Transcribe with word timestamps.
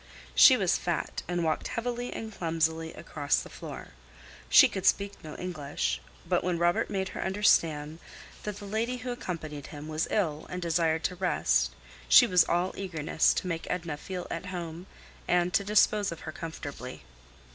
She 0.33 0.57
was 0.57 0.79
fat, 0.79 1.21
and 1.27 1.43
walked 1.43 1.67
heavily 1.67 2.11
and 2.11 2.33
clumsily 2.33 2.91
across 2.95 3.39
the 3.39 3.51
floor. 3.51 3.89
She 4.49 4.67
could 4.67 4.87
speak 4.87 5.13
no 5.23 5.35
English, 5.35 6.01
but 6.25 6.43
when 6.43 6.57
Robert 6.57 6.89
made 6.89 7.09
her 7.09 7.21
understand 7.21 7.99
that 8.41 8.57
the 8.57 8.65
lady 8.65 8.97
who 9.05 9.11
accompanied 9.11 9.67
him 9.67 9.87
was 9.87 10.07
ill 10.09 10.47
and 10.49 10.59
desired 10.59 11.03
to 11.03 11.15
rest, 11.15 11.75
she 12.09 12.25
was 12.25 12.43
all 12.45 12.73
eagerness 12.75 13.31
to 13.35 13.47
make 13.47 13.67
Edna 13.69 13.95
feel 13.95 14.25
at 14.31 14.47
home 14.47 14.87
and 15.27 15.53
to 15.53 15.63
dispose 15.63 16.11
of 16.11 16.21
her 16.21 16.31
comfortably. 16.31 17.03